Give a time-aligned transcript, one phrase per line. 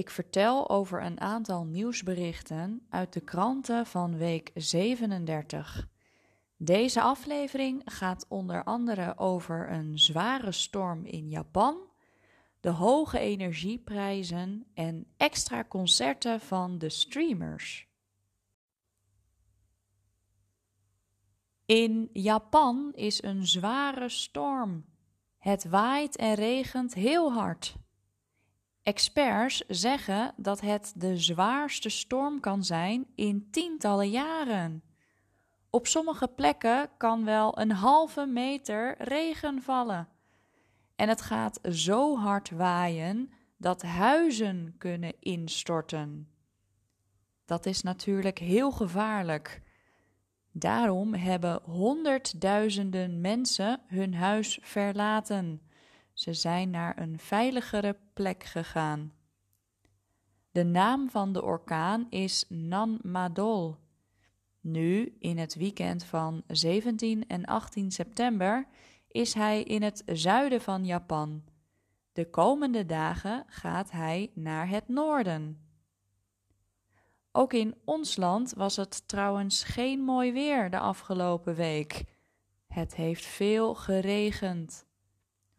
[0.00, 5.88] Ik vertel over een aantal nieuwsberichten uit de kranten van week 37.
[6.56, 11.76] Deze aflevering gaat onder andere over een zware storm in Japan,
[12.60, 17.88] de hoge energieprijzen en extra concerten van de streamers.
[21.64, 24.84] In Japan is een zware storm.
[25.38, 27.76] Het waait en regent heel hard.
[28.90, 34.82] Experts zeggen dat het de zwaarste storm kan zijn in tientallen jaren.
[35.70, 40.08] Op sommige plekken kan wel een halve meter regen vallen.
[40.96, 46.28] En het gaat zo hard waaien dat huizen kunnen instorten.
[47.44, 49.62] Dat is natuurlijk heel gevaarlijk.
[50.52, 55.60] Daarom hebben honderdduizenden mensen hun huis verlaten.
[56.20, 59.12] Ze zijn naar een veiligere plek gegaan.
[60.50, 63.76] De naam van de orkaan is Nanmadol.
[64.60, 68.66] Nu, in het weekend van 17 en 18 september,
[69.08, 71.44] is hij in het zuiden van Japan.
[72.12, 75.68] De komende dagen gaat hij naar het noorden.
[77.32, 82.04] Ook in ons land was het trouwens geen mooi weer de afgelopen week.
[82.66, 84.88] Het heeft veel geregend.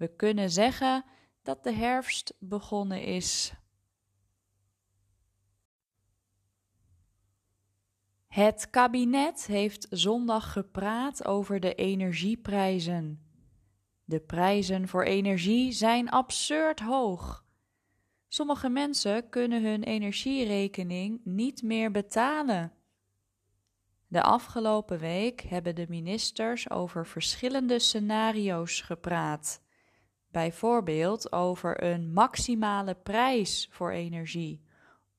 [0.02, 1.06] We kunnen zeggen
[1.42, 3.54] dat de herfst begonnen is.
[8.28, 13.26] Het kabinet heeft zondag gepraat over de energieprijzen.
[14.04, 17.46] De prijzen voor energie zijn absurd hoog.
[18.28, 22.74] Sommige mensen kunnen hun energierekening niet meer betalen.
[24.08, 29.70] De afgelopen week hebben de ministers over verschillende scenario's gepraat.
[30.32, 34.62] Bijvoorbeeld over een maximale prijs voor energie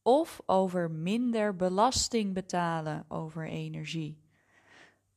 [0.02, 4.20] of over minder belasting betalen over energie.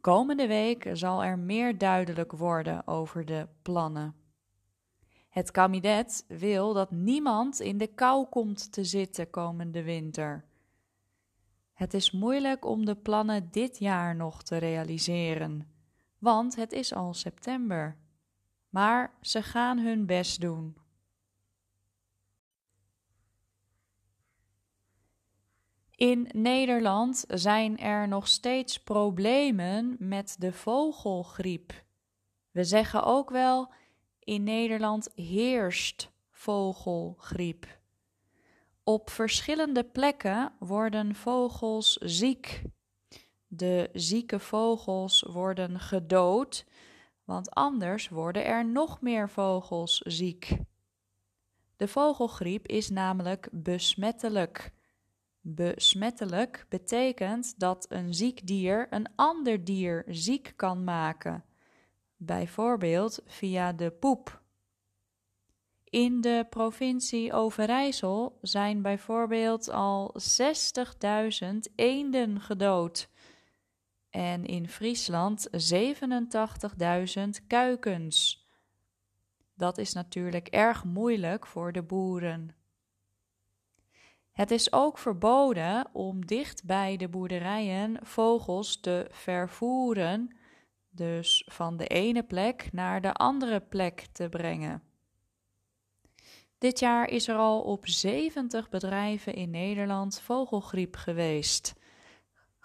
[0.02, 4.16] Komende week zal er meer duidelijk worden over de plannen.
[5.30, 10.46] Het kabinet wil dat niemand in de kou komt te zitten komende winter.
[11.74, 15.68] Het is moeilijk om de plannen dit jaar nog te realiseren,
[16.18, 17.98] want het is al september.
[18.76, 20.78] Maar ze gaan hun best doen.
[25.92, 31.84] In Nederland zijn er nog steeds problemen met de vogelgriep.
[32.52, 33.74] We zeggen ook wel:
[34.20, 37.80] in Nederland heerst vogelgriep.
[38.84, 42.62] Op verschillende plekken worden vogels ziek.
[43.48, 46.66] De zieke vogels worden gedood,
[47.26, 50.58] want anders worden er nog meer vogels ziek.
[51.78, 54.72] De vogelgriep is namelijk besmettelijk.
[55.42, 61.44] Besmettelijk betekent dat een ziek dier een ander dier ziek kan maken,
[62.18, 64.44] bijvoorbeeld via de poep.
[65.84, 70.16] In de provincie Overijssel zijn bijvoorbeeld al
[71.44, 73.10] 60.000 eenden gedood
[74.16, 78.48] en in Friesland 87.000 kuikens.
[79.54, 82.56] Dat is natuurlijk erg moeilijk voor de boeren.
[84.32, 90.38] Het is ook verboden om dicht bij de boerderijen vogels te vervoeren,
[90.90, 94.84] dus van de ene plek naar de andere plek te brengen.
[96.58, 101.74] Dit jaar is er al op 70 bedrijven in Nederland vogelgriep geweest.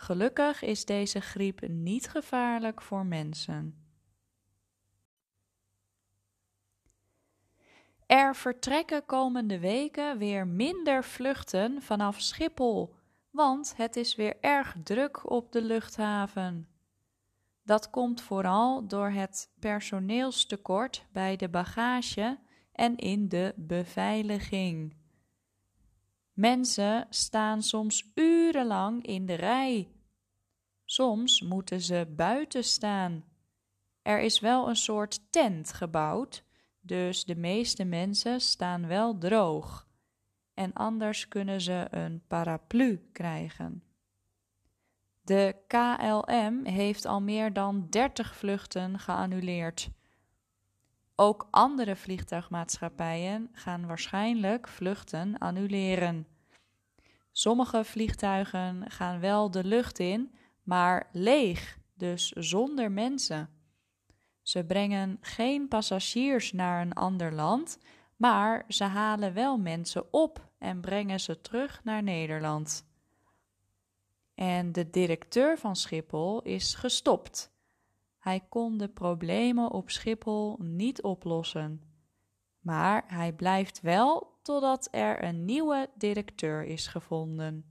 [0.01, 3.85] Gelukkig is deze griep niet gevaarlijk voor mensen.
[8.07, 12.95] Er vertrekken komende weken weer minder vluchten vanaf Schiphol,
[13.31, 16.69] want het is weer erg druk op de luchthaven.
[17.63, 22.39] Dat komt vooral door het personeelstekort bij de bagage
[22.73, 25.00] en in de beveiliging.
[26.41, 29.89] Mensen staan soms urenlang in de rij.
[30.85, 33.25] Soms moeten ze buiten staan.
[34.03, 36.45] Er is wel een soort tent gebouwd
[36.81, 39.89] dus de meeste mensen staan wel droog.
[40.55, 43.83] en anders kunnen ze een paraplu krijgen.
[45.21, 49.91] De KLM heeft al meer dan 30 vluchten geannuleerd.
[51.23, 56.27] Ook andere vliegtuigmaatschappijen gaan waarschijnlijk vluchten annuleren.
[57.33, 63.49] Sommige vliegtuigen gaan wel de lucht in, maar leeg, dus zonder mensen.
[64.43, 67.79] Ze brengen geen passagiers naar een ander land,
[68.17, 72.87] maar ze halen wel mensen op en brengen ze terug naar Nederland.
[74.35, 77.53] En de directeur van Schiphol is gestopt.
[78.21, 81.83] Hij kon de problemen op Schiphol niet oplossen.
[82.61, 87.65] Maar hij blijft wel totdat er een nieuwe directeur is gevonden.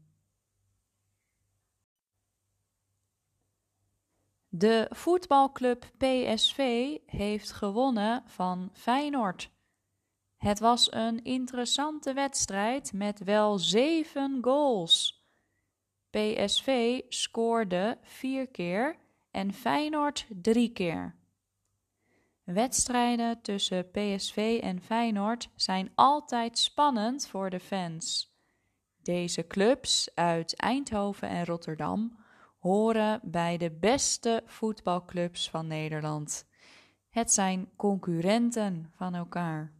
[4.49, 9.51] De voetbalclub PSV heeft gewonnen van Feyenoord.
[10.37, 15.23] Het was een interessante wedstrijd met wel zeven goals.
[16.09, 18.97] PSV scoorde vier keer
[19.31, 21.15] en Feyenoord drie keer.
[22.43, 28.33] Wedstrijden tussen PSV en Feyenoord zijn altijd spannend voor de fans.
[29.01, 32.17] Deze clubs uit Eindhoven en Rotterdam
[32.59, 36.47] horen bij de beste voetbalclubs van Nederland.
[37.09, 39.78] Het zijn concurrenten van elkaar.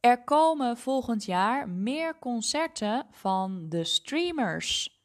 [0.00, 5.00] Er komen volgend jaar meer concerten van de Streamers.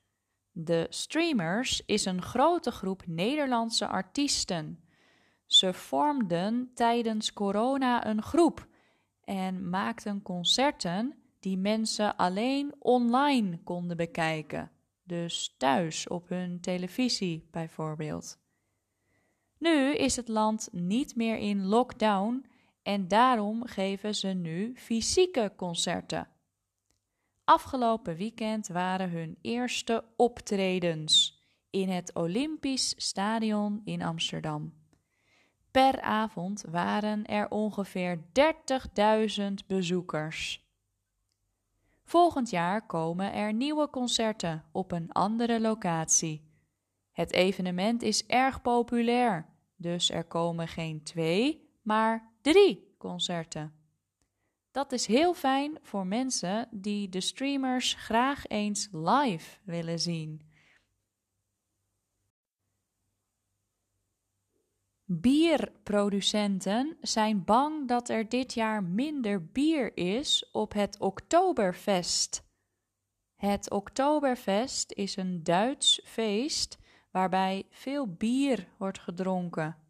[0.51, 4.83] De Streamers is een grote groep Nederlandse artiesten.
[5.45, 8.67] Ze vormden tijdens corona een groep
[9.23, 14.71] en maakten concerten die mensen alleen online konden bekijken,
[15.03, 18.39] dus thuis op hun televisie bijvoorbeeld.
[19.57, 22.45] Nu is het land niet meer in lockdown
[22.83, 26.27] en daarom geven ze nu fysieke concerten.
[27.43, 31.39] Afgelopen weekend waren hun eerste optredens
[31.69, 34.73] in het Olympisch Stadion in Amsterdam.
[35.71, 38.23] Per avond waren er ongeveer
[39.39, 40.69] 30.000 bezoekers.
[42.03, 46.49] Volgend jaar komen er nieuwe concerten op een andere locatie.
[47.11, 49.45] Het evenement is erg populair,
[49.75, 53.73] dus er komen geen twee, maar drie concerten.
[54.71, 60.41] Dat is heel fijn voor mensen die de streamers graag eens live willen zien.
[65.05, 72.43] Bierproducenten zijn bang dat er dit jaar minder bier is op het Oktoberfest.
[73.35, 76.77] Het Oktoberfest is een Duits feest
[77.11, 79.80] waarbij veel bier wordt gedronken.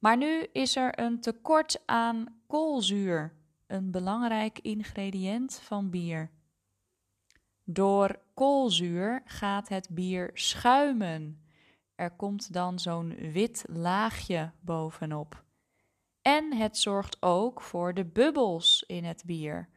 [0.00, 3.34] Maar nu is er een tekort aan koolzuur,
[3.66, 6.30] een belangrijk ingrediënt van bier.
[7.64, 11.44] Door koolzuur gaat het bier schuimen.
[11.94, 15.44] Er komt dan zo'n wit laagje bovenop.
[16.22, 19.68] En het zorgt ook voor de bubbels in het bier.